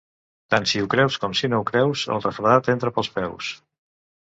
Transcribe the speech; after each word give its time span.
Tant 0.53 0.63
si 0.71 0.79
ho 0.83 0.87
creus 0.93 1.17
com 1.25 1.35
si 1.41 1.51
no 1.51 1.59
ho 1.63 1.67
creus, 1.71 2.07
el 2.17 2.25
refredat 2.25 2.73
entra 2.77 2.95
pels 2.99 3.13
peus. 3.21 3.55